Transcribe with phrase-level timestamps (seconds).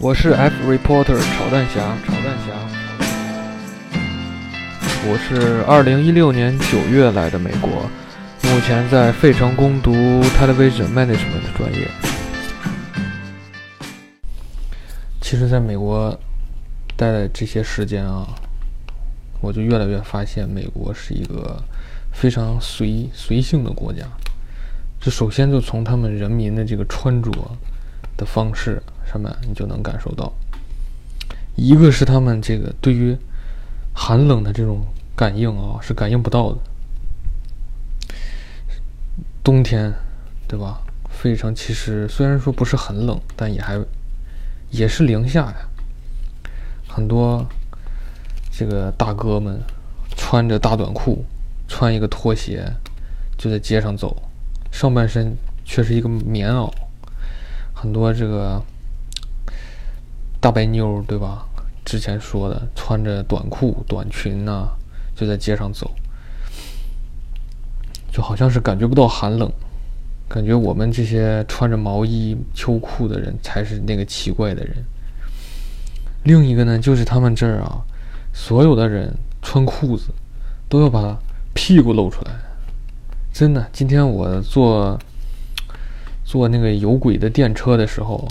[0.00, 2.52] 我是 F reporter 炒蛋侠，炒蛋侠。
[5.06, 7.70] 我是二零一六年九月来的美国，
[8.42, 11.88] 目前在费城攻读 Television Management 的专业。
[15.20, 16.18] 其实，在美国
[16.96, 18.26] 待的这些时间啊，
[19.40, 21.62] 我就越来越发现，美国是一个
[22.12, 24.02] 非常随随性的国家。
[25.00, 27.30] 这首先就从他们人民的这个穿着
[28.16, 28.82] 的方式。
[29.14, 30.32] 上面你就能感受到，
[31.54, 33.16] 一个是他们这个对于
[33.92, 36.58] 寒冷的这种感应啊，是感应不到的。
[39.44, 39.94] 冬天，
[40.48, 40.80] 对吧？
[41.08, 43.80] 费城其实虽然说不是很冷，但也还
[44.72, 45.56] 也是零下呀。
[46.88, 47.46] 很多
[48.50, 49.60] 这个大哥们
[50.16, 51.24] 穿着大短裤，
[51.68, 52.68] 穿一个拖鞋
[53.38, 54.20] 就在街上走，
[54.72, 56.68] 上半身却是一个棉袄。
[57.72, 58.60] 很多这个。
[60.44, 61.46] 大白妞对吧？
[61.86, 64.68] 之前说的，穿着短裤、短裙呐，
[65.16, 65.90] 就在街上走，
[68.12, 69.50] 就好像是感觉不到寒冷，
[70.28, 74.84] 感觉我们这些穿着毛衣、秋裤的人才是那个奇怪的人。
[76.24, 77.80] 另一个呢，就是他们这儿啊，
[78.34, 80.12] 所有的人穿裤子
[80.68, 81.18] 都要把
[81.54, 82.32] 屁股露出来，
[83.32, 83.66] 真的。
[83.72, 84.98] 今天我坐
[86.22, 88.28] 坐那个有轨的电车的时候，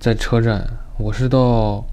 [0.00, 0.68] 在车站。
[0.98, 1.86] 我是到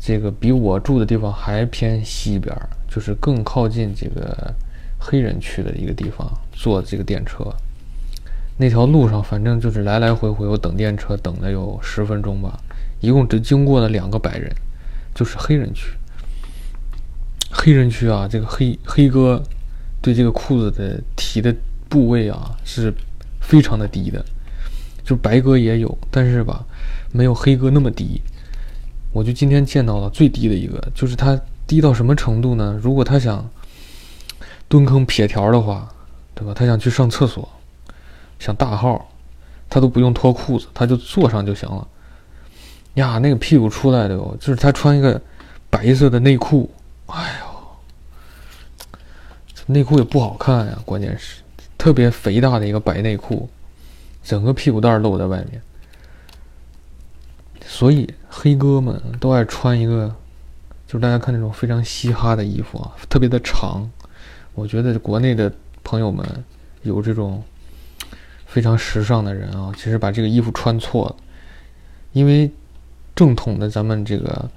[0.00, 2.54] 这个比我住的地方还偏西边，
[2.88, 4.52] 就是更靠近这个
[4.98, 7.44] 黑人区的一个地方坐这个电车。
[8.56, 12.58] 那条路上反正就是来来回回，我等电车等了有十分钟吧，
[13.00, 14.52] 一共只经过了两个白人，
[15.14, 15.92] 就是黑人区。
[17.52, 19.40] 黑人区啊，这个黑黑哥
[20.02, 21.54] 对这个裤子的提的
[21.88, 22.92] 部位啊是
[23.40, 24.24] 非常的低的，
[25.08, 26.62] 就白哥也有，但是吧。
[27.10, 28.20] 没有黑哥那么低，
[29.12, 32.78] 我就今天见到了最低的一个，就是他低到什么程度呢？
[32.82, 33.48] 如果他想
[34.68, 35.88] 蹲坑撇条的话，
[36.34, 36.52] 对吧？
[36.54, 37.48] 他想去上厕所，
[38.38, 39.10] 想大号，
[39.70, 41.88] 他都不用脱裤子，他就坐上就行了。
[42.96, 45.18] 呀，那个屁股出来的哦，就是他穿一个
[45.70, 46.70] 白色的内裤，
[47.06, 47.46] 哎呦，
[49.64, 51.40] 内裤也不好看呀，关键是
[51.78, 53.48] 特别肥大的一个白内裤，
[54.22, 55.60] 整个屁股蛋露在外面。
[57.66, 60.14] 所以黑哥们都爱穿一个，
[60.86, 63.88] 就是大家看那种非常嘻哈的衣服啊，特别的长。
[64.54, 65.52] 我觉得国内的
[65.84, 66.26] 朋友们
[66.82, 67.42] 有这种
[68.46, 71.16] 非常时尚的人啊，其实把这个衣服穿错了。
[72.12, 72.50] 因为
[73.14, 74.50] 正统的咱们这个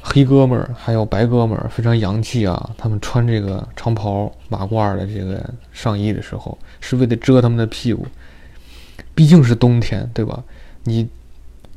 [0.00, 8.06] 黑哥们儿还有白哥们儿非常洋气啊，他们穿这个长袍马褂的这个上衣的时候，是为了遮他们的屁股。
[9.14, 10.42] 毕竟是冬天，对吧？
[10.84, 11.08] 你。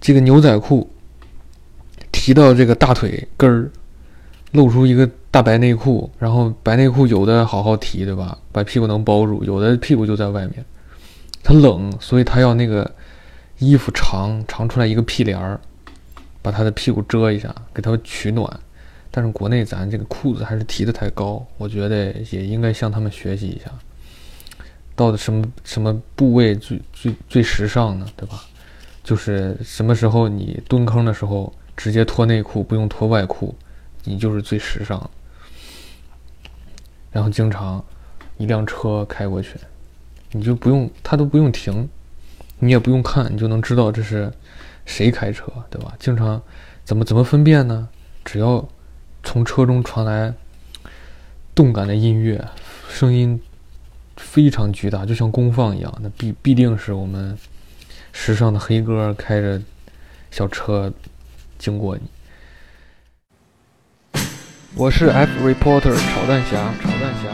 [0.02, 0.88] 这个牛仔裤
[2.12, 3.72] 提到这个大腿根儿，
[4.52, 8.38] 露出一个大白内裤，然后白内裤有的好好提，对吧？
[8.52, 10.64] 把屁股能包住，有的屁股就在外面。
[11.42, 12.94] 他冷，所以他要那个
[13.58, 15.60] 衣服长长出来一个屁帘儿，
[16.44, 18.60] 把他的屁股遮一下，给他取暖。
[19.10, 23.72] 但是国内咱这个裤子还是提的太高，我觉得也应该向他们学习一下，
[24.96, 28.08] 到底什么什么部位最最最时尚呢？
[28.16, 28.44] 对吧？
[29.04, 33.54] 就是什么时候你蹲坑的时候，直接脱内裤，不用脱外裤，
[34.04, 35.10] 你就是最时尚。
[37.12, 37.84] 然后经常
[38.38, 39.56] 一辆车开过去，
[40.32, 41.88] 你就不用，他都不用停，
[42.60, 44.32] 你也不用看，你就能知道这是
[44.86, 45.94] 谁开车，对吧？
[46.00, 46.42] 经常
[46.84, 47.88] 怎么怎么分辨呢？
[48.24, 48.68] 只要
[49.24, 50.34] 从车中传来
[51.54, 52.44] 动感的音乐，
[52.90, 53.40] 声音
[54.18, 57.38] 非常巨大，就像功放一样，那必必定是我们。
[58.18, 59.62] 时尚的黑哥开着
[60.32, 60.90] 小车
[61.60, 62.04] 经过你。
[64.74, 67.30] 我是 F reporter 炒蛋侠，炒蛋侠。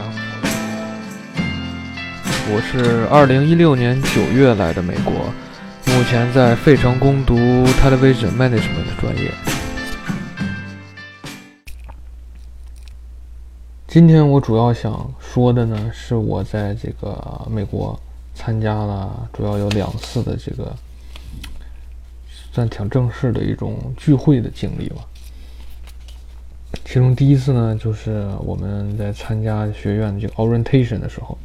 [2.50, 5.12] 我是二零一六年九月来的美国，
[5.86, 9.32] 目前在费城攻读 Television Management 专业。
[13.86, 17.98] 今天我主要想说的呢，是我在这个美国。
[18.34, 20.74] 参加了主要有两次的这个
[22.50, 25.04] 算挺正式的一种聚会的经历吧。
[26.86, 31.36] 其中第一次呢，就是我们在参加学院的这个 orientation 的时候。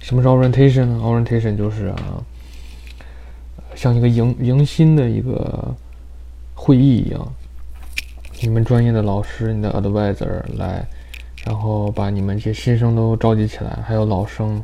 [0.00, 2.24] 什么是 orientation 呢？orientation 就是啊，
[3.74, 5.74] 像一个迎迎新的一个
[6.54, 7.32] 会议一样，
[8.40, 10.82] 你们专业的老师、你的 advisor 来，
[11.44, 14.62] 然后把你们这些新生都召集起来，还有老生。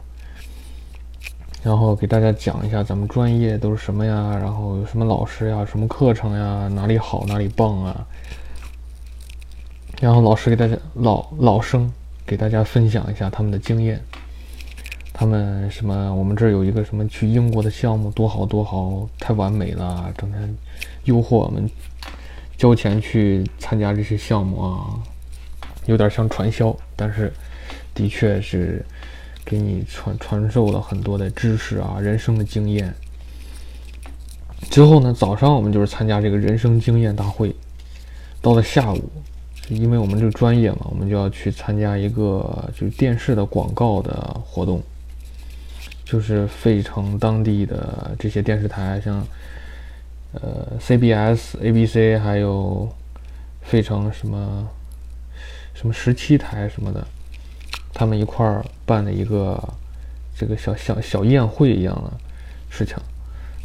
[1.63, 8.07] 然后给大家讲一下咱们专业都是什么呀，然后有什么老师呀，什么课程呀，哪里好哪里棒啊。
[10.01, 11.93] 然后老师给大家老老生
[12.25, 14.01] 给大家分享一下他们的经验，
[15.13, 16.15] 他们什么？
[16.15, 20.57] 我们这儿有一个什么去英国的项目，多好多好，太完美了，整天
[21.05, 21.69] 诱惑我们
[22.57, 24.97] 交钱去参加这些项目啊，
[25.91, 27.33] 有点像传销，但是
[27.93, 28.85] 的确是
[29.45, 32.95] 给你传传授了很多的知识啊，人生的经验。
[34.71, 37.55] 之后呢，早上我们就是参加这个人生经验大会，
[38.41, 39.11] 到了下午。
[39.69, 44.13] 因为我们这个专业嘛，我们就要去参加一个就是电视的广告的
[44.45, 44.83] 活动，
[46.05, 49.25] 就是费城当地的这些电视台，像
[50.33, 52.89] 呃 CBS、ABC，还有
[53.63, 54.69] 费城什么
[55.75, 57.07] 什么十七台什么的，
[57.93, 59.63] 他们一块儿办了一个
[60.37, 62.13] 这个小小小宴会一样的
[62.69, 62.97] 事情。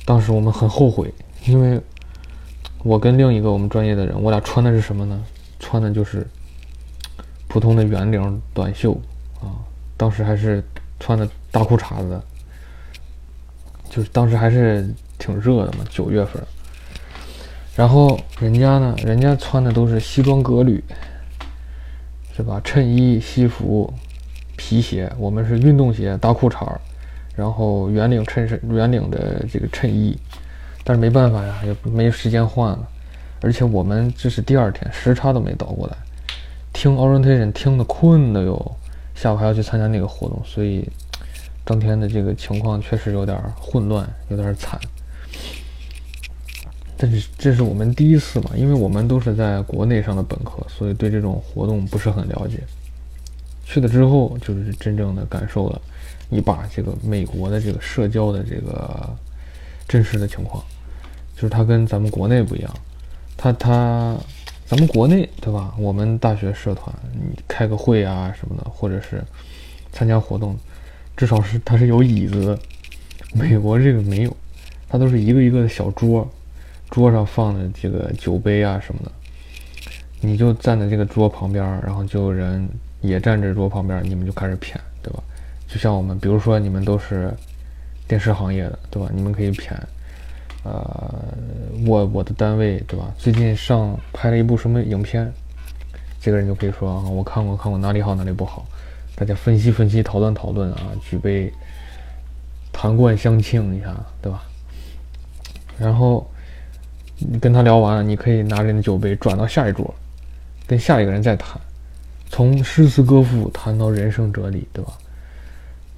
[0.06, 1.14] 当时我们很后悔，
[1.46, 1.82] 因为
[2.84, 5.22] 我跟另一个我们专业的人，我俩穿的是什么呢？
[5.60, 6.26] 穿的就是
[7.48, 8.94] 普通的圆领短袖
[9.42, 9.60] 啊，
[9.98, 10.64] 当时还是
[11.00, 12.22] 穿的大裤衩子，
[13.90, 14.88] 就是当时还是
[15.18, 16.42] 挺热的嘛，九月份。
[17.76, 20.84] 然后人家呢，人家穿的都是西装革履，
[22.36, 22.60] 是吧？
[22.66, 23.94] 衬衣、西服、
[24.58, 26.82] 皮鞋，我们是运动鞋、大裤衩儿
[27.34, 30.18] 然后圆领衬衫、圆领的这个衬衣，
[30.84, 32.88] 但是没办法呀，也没时间换了。
[33.42, 35.96] 而且我们这是第二天，时差都没倒过来，
[36.74, 38.76] 听 orientation 听的困的哟，
[39.14, 40.90] 下午还要去参加那个活动，所以
[41.64, 44.78] 当天的这个情况确实有点混乱，有点惨。
[46.98, 52.60] 但是这是我们第一次嘛，因为我们都是在国内上的本科，所以对这种活动不是很了解。
[53.66, 55.82] 去了之后，就是真正的感受了
[56.30, 59.10] 一把这个美国的这个社交的这个
[59.88, 60.64] 真实的情况，
[61.36, 62.72] 就是它跟咱们国内不一样。
[63.36, 64.16] 它它，
[64.66, 65.74] 咱们国内对吧？
[65.78, 69.24] 我们大学社团，你开个会啊什么的，或者是
[69.92, 70.56] 参加活动，
[71.18, 72.60] 至少是它是有椅子的。
[73.34, 74.38] 美国这个没有，
[74.88, 76.26] 它都是一个一个的小桌，
[76.90, 79.12] 桌上放的这个酒杯啊什么的，
[80.22, 82.68] 你就站在这个桌旁边，然后就有人
[83.02, 85.22] 也站这桌旁边，你们就开始谝，对吧？
[85.68, 87.34] 就像我们，比如说你们都是
[88.08, 89.10] 电视行业的，对吧？
[89.14, 89.74] 你们可以谝。
[90.64, 91.14] 呃，
[91.86, 93.14] 我我的单位对吧？
[93.20, 95.32] 最近上拍了一部什么影片？
[96.20, 98.66] 这个人就可以说啊，我看过看过哪里好哪里不好，
[99.16, 101.54] 大家分析分析，讨论讨论啊，举杯
[102.74, 104.44] 谈冠相庆一下，对吧？
[105.78, 106.28] 然后
[107.18, 109.94] 你跟他聊完了，你可以拿着你的酒杯转到下一桌，
[110.68, 111.60] 跟下一个人再谈，
[112.30, 114.94] 从诗词歌赋谈到人生哲理，对吧？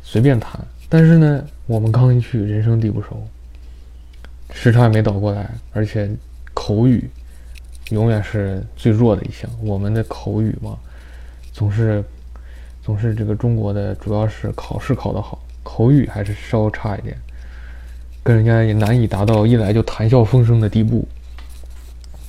[0.04, 0.60] 随便谈。
[0.90, 3.22] 但是呢，我们刚一去，人生地不熟。
[4.54, 6.10] 时差也没倒过来，而且
[6.54, 7.10] 口语
[7.90, 9.50] 永远是最弱的一项。
[9.62, 10.78] 我们的口语嘛，
[11.52, 12.02] 总是
[12.82, 17.18] 总是这个中国的主要是考试考得好，口语还是稍微差一点，
[18.28, 21.08] 跟人家也难以达到一来就谈笑风生的地步。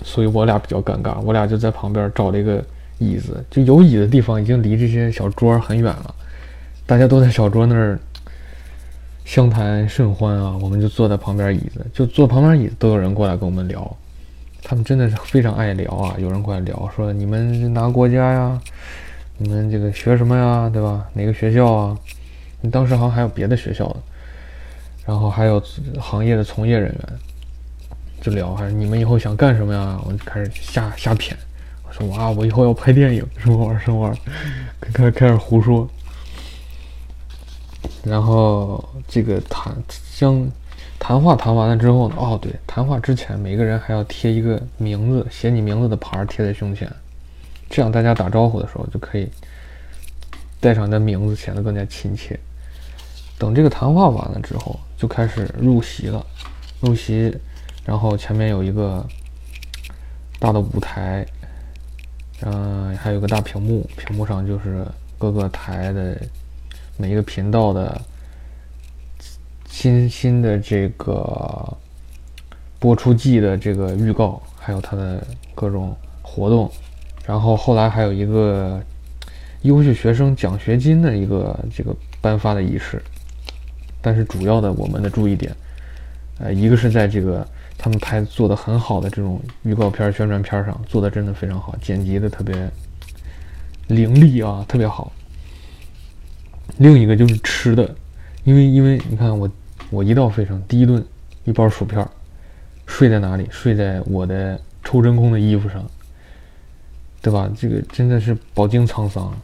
[0.05, 2.65] 所以我俩比较尴尬，我俩就在旁边找了一个
[2.99, 6.15] 椅子，就有椅子的地方已经离这些小桌很远了，
[6.87, 7.99] 大家都在小桌那儿。
[9.25, 13.97] 相谈甚欢啊，我们就坐在旁边椅子，就坐旁边椅子都有人过来跟我们聊，
[14.63, 16.15] 他们真的是非常爱聊啊。
[16.19, 18.59] 有人过来聊说你们是哪个国家呀？
[19.37, 20.71] 你们这个学什么呀？
[20.73, 21.07] 对吧？
[21.13, 21.99] 哪个学校啊？
[22.61, 23.97] 你当时好像还有别的学校的，
[25.09, 25.59] 然后还有
[25.99, 27.19] 行业的从业人员，
[28.21, 29.99] 就聊，还是你们以后想干什么呀？
[30.05, 31.33] 我就开始瞎瞎谝，
[31.89, 35.89] 我说哇，我以后要拍电影，什么玩意儿什么玩意儿，开开始胡说。
[38.05, 39.75] 然后这个谈
[40.15, 40.47] 将
[40.99, 42.15] 谈话谈完了之后呢？
[42.19, 46.87] 哦，对，谈话之前每个人还要贴一个名字，写你名字的牌贴在胸前，
[47.71, 49.27] 这样大家打招呼的时候就可以
[50.61, 52.39] 带上你的名字，显得更加亲切。
[53.39, 56.25] 等这个谈话完了之后，就开始入席了。
[56.81, 57.37] 入席，
[57.85, 59.07] 然后前面有一个
[60.39, 61.27] 大的舞台，
[62.43, 64.87] 嗯，还有个大屏幕，屏幕上就是
[65.19, 66.21] 各个台的。
[67.01, 68.01] 每一个频道的
[69.69, 71.77] 新新的这个
[72.81, 76.69] 播出季的这个预告，还有它的各种活动，
[77.25, 78.83] 然后后来还有一个
[79.63, 83.01] 优秀学生奖学金的一个这个颁发的仪式。
[84.09, 85.55] 但是主要的我们的注意点，
[86.39, 87.47] 呃，一个是在这个
[87.77, 92.71] 他们拍做的很好的这种预告片、宣传片上做的真的非常好，剪辑的特别
[93.89, 95.13] 凌厉啊，特别好。
[96.79, 97.95] 另一个就是吃的，
[98.45, 99.51] 因为因为你看我
[99.91, 101.05] 我一到费城，第一顿
[101.45, 102.09] 一包薯片，
[102.87, 103.47] 睡在哪里？
[103.51, 105.85] 睡在我的抽真空的衣服上，
[107.21, 107.47] 对吧？
[107.61, 109.39] 这个真的是饱经沧桑，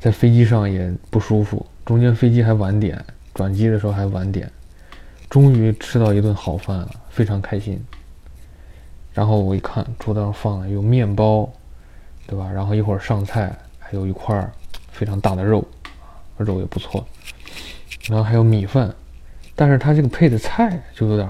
[0.00, 2.98] 在飞机上也不舒服，中间飞机还晚点，
[3.34, 4.50] 转机的时候还晚点，
[5.28, 7.84] 终于吃到一顿好饭了，非常开心。
[9.12, 11.52] 然后我一看，桌子上放了有面包，
[12.26, 12.50] 对吧？
[12.50, 14.50] 然后一会儿上菜，还有一块
[14.90, 15.66] 非常大的肉，
[16.36, 17.06] 肉也不错。
[18.08, 18.94] 然后还有米饭，
[19.54, 21.28] 但是它这个配的菜就有点，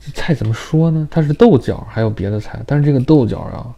[0.00, 1.06] 这菜怎么说呢？
[1.10, 3.74] 它是豆角，还有别的菜，但是这个豆角啊，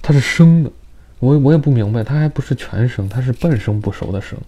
[0.00, 0.70] 它是生的，
[1.18, 4.38] 我我也不明白，它还不是全生，它是半生不熟的生。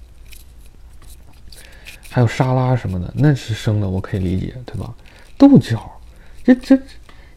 [2.15, 4.95] 还有沙拉什么的，那是生的，我可以理解，对吧？
[5.37, 5.91] 豆角，
[6.45, 6.79] 这这。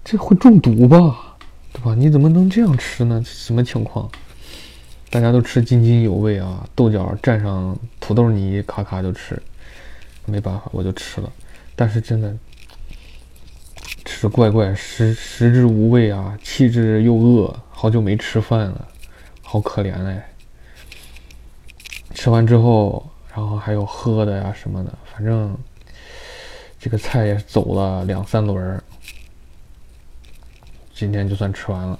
[0.05, 1.35] 这会中毒吧，
[1.73, 1.95] 对吧？
[1.95, 3.21] 你怎么能这样吃呢？
[3.25, 4.07] 什么情况？
[5.09, 9.41] 大家都吃津津有味啊，豆角蘸上土豆泥，咔咔就吃。
[10.25, 11.29] 没办法，我就吃了。
[11.75, 12.37] 但是真的
[14.05, 17.59] 吃怪怪，食食之无味啊，弃之又饿。
[17.71, 18.87] 好久没吃饭了，
[19.41, 20.29] 好可怜哎。
[22.13, 25.55] 吃完之后，然后还有喝的呀什么的，反正
[26.79, 28.81] 这个菜也走了两三轮。
[30.91, 31.99] 今天就算吃完了。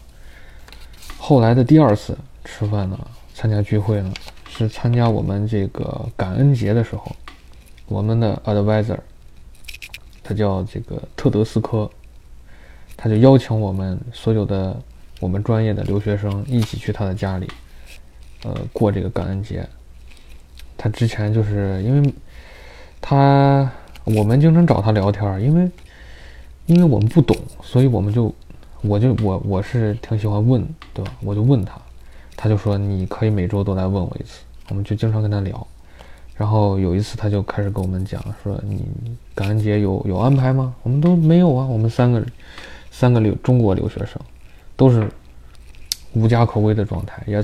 [1.15, 2.99] 后来的第二次吃饭呢，
[3.35, 4.11] 参加聚会呢，
[4.49, 7.15] 是参加我们这个感恩节的时候，
[7.85, 8.97] 我们的 advisor，
[10.23, 11.87] 他叫这个特德斯科，
[12.95, 14.75] 他就邀请我们所有的
[15.19, 17.47] 我们专业的留学生一起去他的家里，
[18.43, 19.69] 呃，过这个感恩节。
[20.77, 22.13] 他之前就是因为，
[23.01, 23.69] 他
[24.03, 25.69] 我们经常找他聊天，因为
[26.67, 28.33] 因为我们不懂，所以我们就。
[28.83, 31.11] 我就我我是挺喜欢问，对吧？
[31.21, 31.81] 我就问他，
[32.37, 35.67] 他就说你可以每周都来问我一次，我们就经常跟他聊。
[36.35, 38.85] 然后有一次他就开始跟我们讲说，你
[39.33, 40.75] 感恩节有有安排吗？
[40.83, 42.23] 我们都没有啊，我们三个
[42.91, 44.21] 三个留中国留学生
[44.75, 45.09] 都是
[46.13, 47.43] 无家可归的状态，也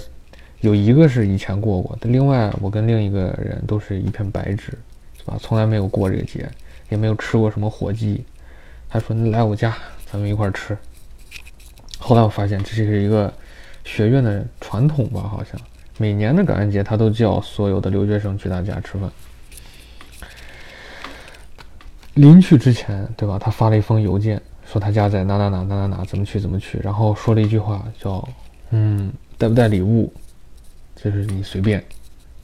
[0.63, 4.71] 有一个是以前过过，但另外我跟另一个人都是一片白纸，
[5.17, 5.37] 是吧？
[5.41, 6.49] 从来没有过这个节，
[6.87, 8.23] 也没有吃过什么火鸡。
[8.87, 9.75] 他说你来我家，
[10.09, 10.77] 咱们一块儿吃。
[11.99, 13.31] 后来我发现这是一个
[13.83, 15.59] 学院的传统吧，好像
[15.97, 19.11] 每年的感恩节他都叫所有的留学生去他家吃饭。
[22.13, 23.37] 临去之前，对吧？
[23.37, 28.25] 他发了一封邮件，说他家在哪哪哪哪哪哪，怎么去怎么去，然后说了一句话，叫
[28.71, 30.13] “嗯，带不带礼物，
[31.03, 31.83] 就是你随便。”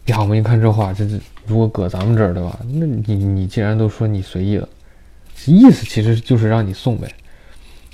[0.06, 2.60] 呀，我们一看这话，这是如果搁咱们这儿，对吧？
[2.68, 4.68] 那你你既然都说你随意了，
[5.46, 7.08] 意思其实就是让你送呗。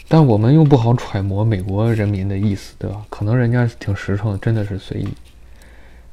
[0.08, 3.06] 但我们又不好揣摩美国人民的意思，对吧？
[3.10, 5.08] 可能人家挺实诚，真的是随意。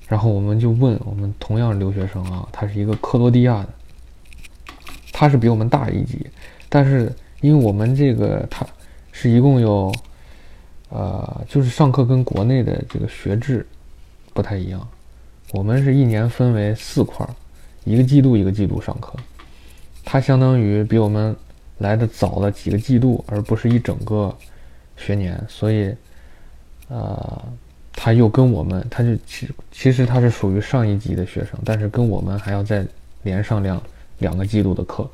[0.09, 3.69] 然后我们就问我们同样留学生啊，他是一个克罗地亚的，
[5.13, 6.27] 他是比我们大一级，
[6.69, 8.67] 但是因为我们这个他
[9.13, 9.95] 是一共有，
[10.89, 13.65] 呃，就是上课跟国内的这个学制
[14.33, 14.87] 不太一样，
[15.53, 17.27] 我们是一年分为四块，
[17.85, 19.15] 一个季度一个季度上课，
[20.05, 21.35] 他相当于比我们。
[21.79, 24.33] 来的早了几个季度，而不是一整个
[24.97, 25.93] 学年，所以，
[26.87, 27.43] 呃，
[27.93, 32.87] 他又跟我们，他就其其实他是属于上一级的学生，但是跟我们还要再
[33.25, 33.83] 连上两
[34.19, 35.11] 两个季度的课。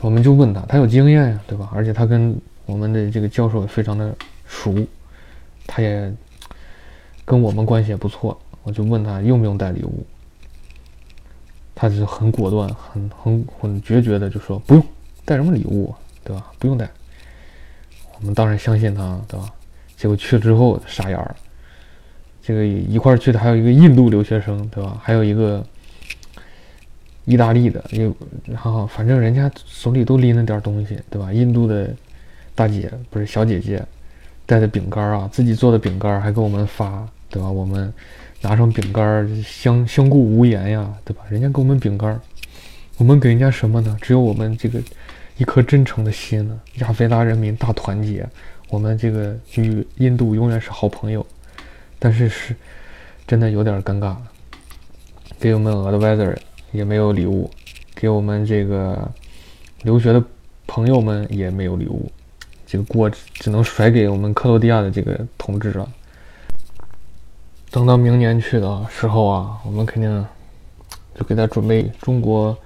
[0.00, 1.70] 我们就问他，他有经验呀，对吧？
[1.72, 4.12] 而且他跟我们的这个教授也非常的
[4.48, 4.74] 熟，
[5.68, 6.12] 他也
[7.30, 8.36] 跟我们关系也不错。
[8.64, 10.04] 我就问他用不用带礼物。
[11.76, 14.84] 他就很果断，很很很决绝的就说不用
[15.24, 15.94] 带什么礼物，
[16.24, 16.50] 对吧？
[16.58, 16.90] 不用带。
[18.18, 19.48] 我们当然相信他，对吧？
[19.96, 21.36] 结果去了之后傻眼了。
[22.42, 25.00] 这个一块去的还有一个印度留学生，对吧？
[25.00, 25.64] 还有一个
[27.26, 28.12] 意大利的，又
[28.44, 31.32] 然后反正人家手里都拎了点东西，对吧？
[31.32, 31.94] 印度的
[32.56, 33.82] 大姐不是小姐姐
[34.44, 37.50] 带的饼干啊，自己做的饼干还给我们发，对吧？
[37.50, 37.90] 我们。
[38.42, 41.22] 拿上饼干，相相顾无言呀，对吧？
[41.28, 42.18] 人家给我们饼干，
[42.96, 43.94] 我们给人家什么呢？
[44.00, 44.80] 只有我们这个
[45.36, 46.58] 一颗真诚的心呢。
[46.76, 48.26] 亚非拉人民大团结，
[48.70, 51.26] 我们这个与印度永远是好朋友。
[51.98, 52.56] 但是是
[53.26, 54.16] 真的有点尴尬，
[55.38, 56.34] 给我们 advisor
[56.72, 57.50] 也没有礼物，
[57.94, 59.06] 给我们这个
[59.82, 60.24] 留学的
[60.66, 62.10] 朋友们也没有礼物，
[62.66, 65.86] 这个锅只能甩给我们克罗地亚的这个同志了。
[67.70, 70.26] 等到明年去的时候啊，我们肯定
[71.14, 72.56] 就给他准备中国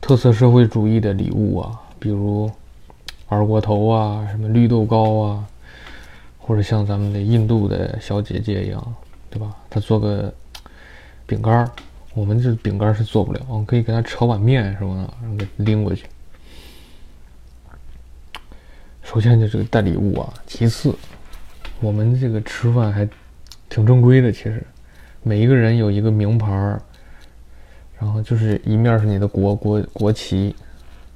[0.00, 2.48] 特色社会主义的礼物啊，比如
[3.26, 5.44] 二锅头啊，什么绿豆糕啊，
[6.38, 8.94] 或者像咱们的印度的小姐姐一样，
[9.28, 9.52] 对吧？
[9.68, 10.32] 她做个
[11.26, 11.70] 饼干儿，
[12.14, 16.06] 我们这饼干是做不了，我可以给他炒碗面什么的，然后给拎过去。
[19.02, 20.94] 首先就是带礼物啊，其次，
[21.80, 23.08] 我们这个吃饭还
[23.68, 24.62] 挺正规的，其实
[25.22, 26.80] 每一个人有一个名牌儿，
[27.98, 30.54] 然后就是一面是你的国国国旗，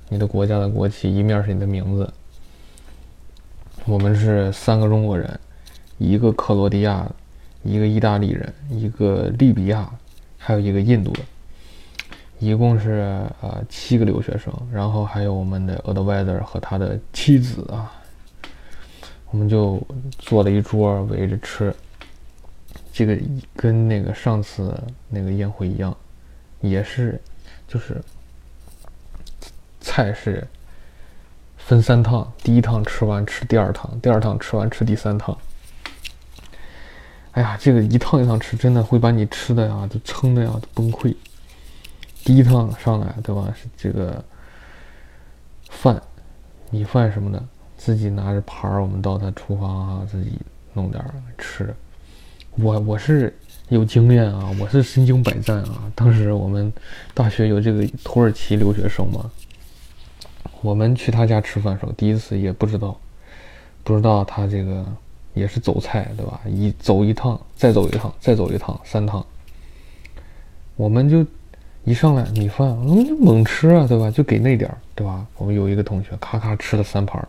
[0.08, 2.12] 你的国家的国旗，一面是你的名字。
[3.86, 5.40] 我们是三个中国人，
[5.98, 7.10] 一个克罗地亚，
[7.62, 9.90] 一个意大利人，一个利比亚，
[10.38, 11.20] 还有一个印度的，
[12.38, 17.90] 一共是呃七个留学生，然后还有我们的 advisor 和他的妻子啊，
[19.30, 19.80] 我们就
[20.18, 21.74] 坐了一桌围着吃。
[22.92, 23.18] 这个
[23.56, 25.96] 跟那个上次那个宴会一样，
[26.60, 27.20] 也是
[27.66, 28.00] 就是
[29.80, 30.46] 菜是
[31.56, 35.36] 分三趟，第一趟吃完吃第二趟，第二趟吃完吃第三趟。
[37.32, 41.16] 哎呀，这个一趟一趟吃，真的会把你吃的呀，都撑的呀，都崩溃。
[42.24, 43.52] 第一趟上来，对吧？
[43.56, 44.22] 是这个
[45.70, 46.00] 饭、
[46.70, 47.42] 米饭什么的，
[47.78, 50.38] 自己拿着盘儿，我们到他厨房啊，自己
[50.74, 51.74] 弄点儿吃。
[52.56, 53.34] 我我是
[53.70, 55.90] 有经验啊，我是身经百战啊。
[55.94, 56.70] 当时我们
[57.14, 59.30] 大学有这个土耳其留学生嘛，
[60.60, 62.98] 我们去他家吃饭的时候，第一次也不知道，
[63.82, 64.84] 不知道他这个
[65.32, 66.40] 也是走菜，对吧？
[66.46, 69.24] 一走一趟，再走一趟，再走一趟，三趟。
[70.76, 71.24] 我们就
[71.84, 74.10] 一上来米饭，我嗯，就猛吃啊，对吧？
[74.10, 75.26] 就给那点儿，对吧？
[75.38, 77.26] 我们有一个同学，咔咔吃了三盘，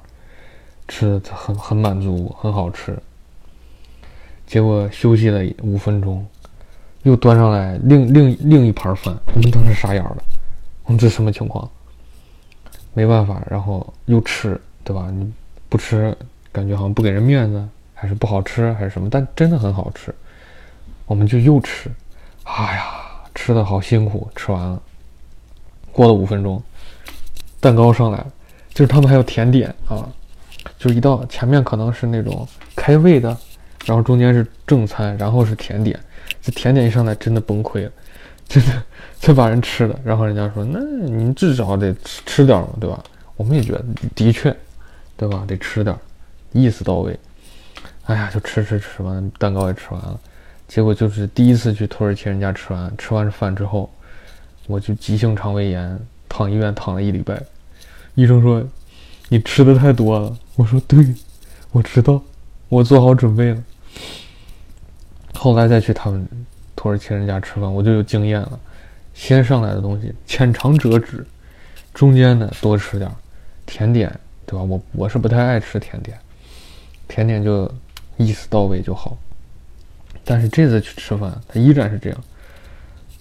[0.89, 2.97] 吃的很很满足，很好吃。
[4.45, 6.25] 结果休息了五分钟，
[7.03, 10.17] 又端上来另另另一盘饭，我们当时傻眼了，
[10.85, 11.69] 我们这什么情况？
[12.93, 15.09] 没办法，然后又吃，对吧？
[15.11, 15.31] 你
[15.69, 16.15] 不吃，
[16.51, 19.09] 感觉好像不给人面子，还是不好吃，还是什么？
[19.09, 20.13] 但真的很好吃，
[21.07, 21.89] 我们就又吃。
[22.43, 22.93] 哎呀，
[23.33, 24.79] 吃的好辛苦，吃完了，
[25.91, 26.61] 过了五分钟，
[27.59, 28.23] 蛋糕上来，
[28.73, 30.07] 就是他们还有甜点啊，
[30.77, 33.35] 就是一道前面可能是那种开胃的。
[33.85, 35.99] 然后中间是正餐，然后是甜点。
[36.41, 37.91] 这甜点一上来，真的崩溃了，
[38.47, 38.83] 真的
[39.19, 39.99] 才把人吃了。
[40.03, 43.01] 然后人家说：“那你至少得吃吃点嘛，对吧？”
[43.35, 44.55] 我们也觉得的确，
[45.17, 45.43] 对吧？
[45.47, 45.95] 得吃点，
[46.51, 47.17] 意思到位。
[48.05, 50.19] 哎呀，就吃吃吃完，蛋糕也吃完了。
[50.67, 53.89] 结果就是第一次去土耳其人家吃完，吃完饭之后，
[54.67, 57.41] 我就急性肠胃炎，躺医院躺了一礼拜。
[58.15, 58.63] 医生说
[59.29, 61.13] ：“你吃的太多了。”我说：“对，
[61.71, 62.21] 我知道，
[62.69, 63.63] 我做好准备了。”
[65.33, 66.27] 后来再去他们
[66.75, 68.59] 土耳其人家吃饭，我就有经验了。
[69.13, 71.23] 先上来的东西浅尝辄止，
[71.93, 73.11] 中间的多吃点，
[73.65, 74.11] 甜点
[74.45, 74.63] 对吧？
[74.63, 76.17] 我我是不太爱吃甜点，
[77.07, 77.71] 甜点就
[78.17, 79.15] 意思到位就好。
[80.23, 82.19] 但是这次去吃饭，他依然是这样，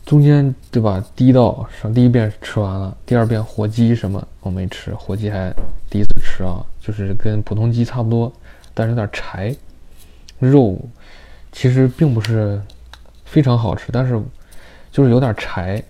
[0.07, 1.05] 中间对吧？
[1.15, 5.53] 第一道上第一遍吃完了，第二遍火鸡什么我没吃，火鸡还
[5.91, 8.33] 第一次吃啊，就是跟普通鸡差不多，
[8.73, 9.55] 但是有点柴，
[10.39, 10.79] 肉。
[11.53, 12.61] 其实并不是
[13.25, 14.21] 非常好吃，但是
[14.91, 15.81] 就是有点柴。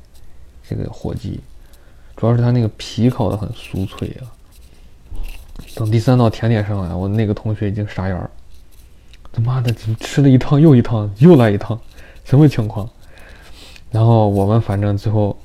[0.65, 1.39] 这个火鸡，
[2.17, 4.25] 主要是它那个皮烤的很酥脆啊。
[5.75, 8.31] 等第三道甜点上来，我那个同学已经傻眼儿，
[9.31, 9.71] 他妈的
[10.01, 11.79] 吃了一趟又一趟，又来一趟，
[12.25, 12.89] 什么情况？
[13.91, 15.37] 然后我们反正最后，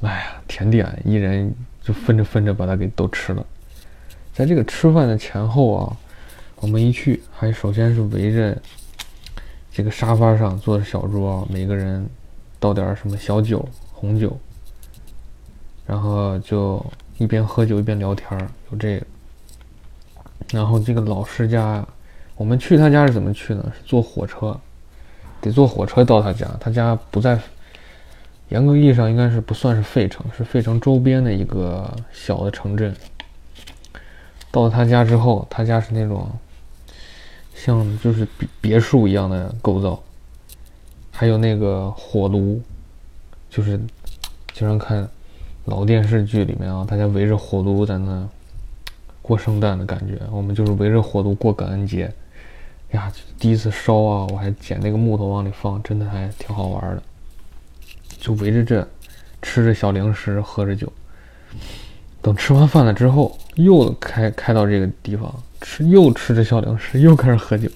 [0.00, 3.44] 哎呀，甜点一人就分着分着把它给都吃了。
[4.32, 5.96] 在这个吃饭的前后啊，
[6.60, 8.56] 我们一去还首先是围着。
[9.76, 12.08] 这个沙发上坐着小桌，每个人
[12.60, 14.38] 倒点什么小酒、红酒，
[15.84, 16.80] 然后就
[17.18, 19.06] 一边喝酒一边聊天儿，有这个。
[20.52, 21.84] 然后这个老师家，
[22.36, 23.72] 我们去他家是怎么去呢？
[23.74, 24.56] 是坐火车，
[25.40, 26.48] 得坐火车到他家。
[26.60, 27.36] 他家不在，
[28.50, 32.94] 严格意义上应该是不算是费城，是费城周边的一个小的城镇。
[34.52, 36.30] 到了他家之后，他家是那种。
[37.54, 40.02] 像就是别别墅一样的构造，
[41.10, 42.60] 还有那个火炉，
[43.48, 43.78] 就是
[44.52, 45.08] 经常看
[45.64, 48.28] 老电视剧里面啊，大家围着火炉在那
[49.22, 50.20] 过圣诞的感觉。
[50.30, 52.12] 我们就是围着火炉过感恩节，
[52.90, 57.02] 呀，第一次烧啊，我还捡那个木头往里放，真的还挺好玩的。
[58.18, 58.86] 就围着这
[59.40, 60.92] 吃着小零食，喝着酒。
[62.20, 65.32] 等吃完饭了之后，又开开到这个地方。
[65.64, 67.68] 吃又吃着小零食，又开始喝酒。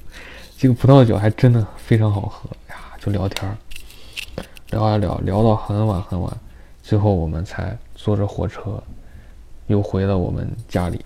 [0.58, 2.76] 这个葡萄酒还真的非常好喝呀！
[3.00, 3.56] 就聊天，
[4.70, 6.30] 聊啊聊，聊到很晚很晚，
[6.82, 8.82] 最后我们才坐着火车
[9.68, 11.02] 又回到我们家里。